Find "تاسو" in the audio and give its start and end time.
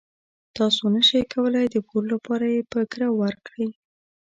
0.57-0.83